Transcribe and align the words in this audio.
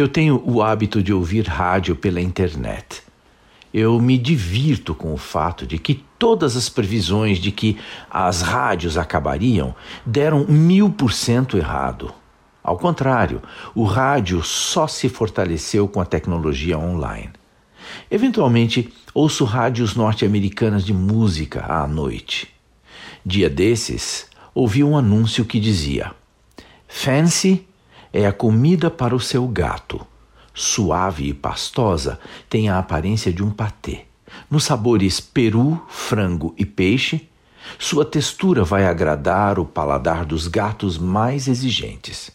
Eu 0.00 0.08
tenho 0.08 0.42
o 0.46 0.62
hábito 0.62 1.02
de 1.02 1.12
ouvir 1.12 1.46
rádio 1.46 1.94
pela 1.94 2.22
internet. 2.22 3.02
Eu 3.72 4.00
me 4.00 4.16
divirto 4.16 4.94
com 4.94 5.12
o 5.12 5.18
fato 5.18 5.66
de 5.66 5.76
que 5.76 6.02
todas 6.18 6.56
as 6.56 6.70
previsões 6.70 7.36
de 7.36 7.52
que 7.52 7.76
as 8.10 8.40
rádios 8.40 8.96
acabariam 8.96 9.74
deram 10.06 10.46
mil 10.48 10.88
por 10.88 11.12
cento 11.12 11.58
errado. 11.58 12.14
Ao 12.64 12.78
contrário, 12.78 13.42
o 13.74 13.84
rádio 13.84 14.42
só 14.42 14.86
se 14.86 15.06
fortaleceu 15.10 15.86
com 15.86 16.00
a 16.00 16.06
tecnologia 16.06 16.78
online. 16.78 17.32
Eventualmente, 18.10 18.90
ouço 19.12 19.44
rádios 19.44 19.94
norte-americanas 19.94 20.82
de 20.82 20.94
música 20.94 21.66
à 21.68 21.86
noite. 21.86 22.48
Dia 23.22 23.50
desses, 23.50 24.30
ouvi 24.54 24.82
um 24.82 24.96
anúncio 24.96 25.44
que 25.44 25.60
dizia: 25.60 26.12
Fancy 26.88 27.66
é 28.12 28.26
a 28.26 28.32
comida 28.32 28.90
para 28.90 29.14
o 29.14 29.20
seu 29.20 29.46
gato. 29.46 30.06
Suave 30.52 31.28
e 31.28 31.34
pastosa, 31.34 32.18
tem 32.48 32.68
a 32.68 32.78
aparência 32.78 33.32
de 33.32 33.42
um 33.42 33.50
patê. 33.50 34.02
Nos 34.50 34.64
sabores 34.64 35.20
peru, 35.20 35.80
frango 35.88 36.54
e 36.58 36.66
peixe, 36.66 37.28
sua 37.78 38.04
textura 38.04 38.64
vai 38.64 38.84
agradar 38.86 39.58
o 39.58 39.64
paladar 39.64 40.24
dos 40.24 40.48
gatos 40.48 40.98
mais 40.98 41.46
exigentes. 41.46 42.30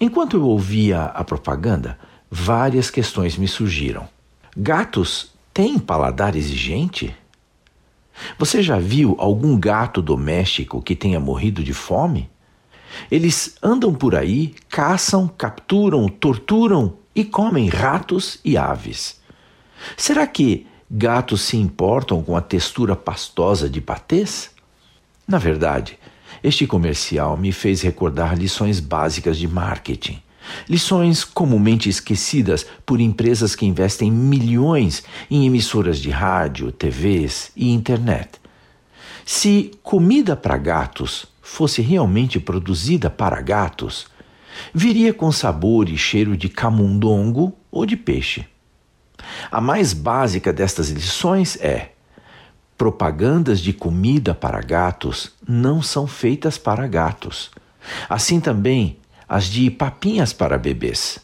Enquanto 0.00 0.36
eu 0.36 0.44
ouvia 0.44 1.04
a 1.04 1.24
propaganda, 1.24 1.98
várias 2.30 2.90
questões 2.90 3.36
me 3.36 3.48
surgiram. 3.48 4.08
Gatos 4.56 5.32
têm 5.52 5.78
paladar 5.78 6.36
exigente? 6.36 7.14
Você 8.38 8.62
já 8.62 8.78
viu 8.78 9.16
algum 9.18 9.58
gato 9.58 10.02
doméstico 10.02 10.82
que 10.82 10.96
tenha 10.96 11.20
morrido 11.20 11.62
de 11.62 11.72
fome? 11.72 12.28
Eles 13.10 13.56
andam 13.62 13.94
por 13.94 14.14
aí, 14.14 14.54
caçam, 14.68 15.28
capturam, 15.28 16.08
torturam 16.08 16.94
e 17.14 17.24
comem 17.24 17.68
ratos 17.68 18.38
e 18.44 18.56
aves. 18.56 19.20
Será 19.96 20.26
que 20.26 20.66
gatos 20.90 21.42
se 21.42 21.56
importam 21.56 22.22
com 22.22 22.36
a 22.36 22.40
textura 22.40 22.96
pastosa 22.96 23.68
de 23.68 23.80
patês? 23.80 24.50
Na 25.26 25.38
verdade, 25.38 25.98
este 26.42 26.66
comercial 26.66 27.36
me 27.36 27.52
fez 27.52 27.82
recordar 27.82 28.36
lições 28.36 28.80
básicas 28.80 29.36
de 29.36 29.48
marketing. 29.48 30.22
Lições 30.68 31.24
comumente 31.24 31.88
esquecidas 31.88 32.64
por 32.86 33.00
empresas 33.00 33.54
que 33.54 33.66
investem 33.66 34.10
milhões 34.10 35.04
em 35.30 35.46
emissoras 35.46 35.98
de 35.98 36.10
rádio, 36.10 36.72
TVs 36.72 37.50
e 37.54 37.70
internet. 37.70 38.40
Se 39.26 39.72
comida 39.82 40.34
para 40.34 40.56
gatos 40.56 41.26
fosse 41.48 41.80
realmente 41.80 42.38
produzida 42.38 43.08
para 43.08 43.40
gatos, 43.40 44.06
viria 44.72 45.14
com 45.14 45.32
sabor 45.32 45.88
e 45.88 45.96
cheiro 45.96 46.36
de 46.36 46.48
camundongo 46.48 47.56
ou 47.70 47.86
de 47.86 47.96
peixe. 47.96 48.46
A 49.50 49.60
mais 49.60 49.92
básica 49.92 50.52
destas 50.52 50.90
lições 50.90 51.56
é: 51.60 51.92
propagandas 52.76 53.60
de 53.60 53.72
comida 53.72 54.34
para 54.34 54.60
gatos 54.60 55.32
não 55.48 55.82
são 55.82 56.06
feitas 56.06 56.58
para 56.58 56.86
gatos. 56.86 57.50
Assim 58.08 58.40
também 58.40 58.98
as 59.26 59.46
de 59.46 59.70
papinhas 59.70 60.32
para 60.34 60.58
bebês. 60.58 61.18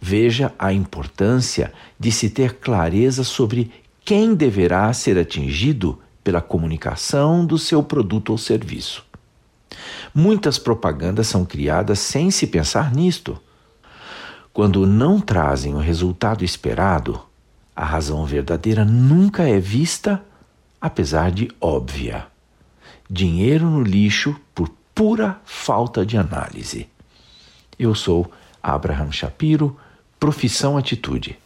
Veja 0.00 0.52
a 0.58 0.72
importância 0.72 1.72
de 1.98 2.10
se 2.10 2.28
ter 2.28 2.54
clareza 2.54 3.22
sobre 3.22 3.70
quem 4.04 4.34
deverá 4.34 4.92
ser 4.92 5.16
atingido 5.16 5.98
pela 6.22 6.42
comunicação 6.42 7.46
do 7.46 7.56
seu 7.56 7.82
produto 7.82 8.30
ou 8.30 8.38
serviço. 8.38 9.05
Muitas 10.14 10.58
propagandas 10.58 11.26
são 11.26 11.44
criadas 11.44 11.98
sem 11.98 12.30
se 12.30 12.46
pensar 12.46 12.94
nisto. 12.94 13.40
Quando 14.52 14.86
não 14.86 15.20
trazem 15.20 15.74
o 15.74 15.78
resultado 15.78 16.44
esperado, 16.44 17.20
a 17.74 17.84
razão 17.84 18.24
verdadeira 18.24 18.84
nunca 18.84 19.48
é 19.48 19.60
vista, 19.60 20.24
apesar 20.80 21.30
de 21.30 21.50
óbvia. 21.60 22.26
Dinheiro 23.08 23.68
no 23.68 23.82
lixo 23.82 24.34
por 24.54 24.70
pura 24.94 25.38
falta 25.44 26.06
de 26.06 26.16
análise. 26.16 26.88
Eu 27.78 27.94
sou 27.94 28.30
Abraham 28.62 29.12
Shapiro, 29.12 29.76
profissão 30.18 30.78
atitude. 30.78 31.38